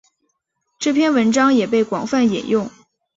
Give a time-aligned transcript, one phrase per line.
[0.79, 2.71] 这篇文章也被广泛引用。